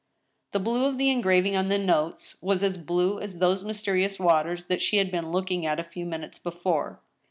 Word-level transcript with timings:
The 0.53 0.59
blue 0.59 0.85
of 0.85 0.97
the 0.97 1.09
engrav 1.09 1.45
ing 1.45 1.55
on 1.55 1.67
the 1.67 1.77
notes 1.77 2.35
was 2.41 2.63
as 2.63 2.75
blue 2.75 3.19
as 3.19 3.37
those 3.37 3.63
mysterious 3.63 4.17
waters 4.17 4.65
that 4.65 4.81
she 4.81 4.97
had 4.97 5.11
been 5.11 5.29
looking 5.31 5.63
at 5.67 5.79
a 5.79 5.83
few 5.83 6.07
minutes 6.07 6.39
before. 6.39 6.99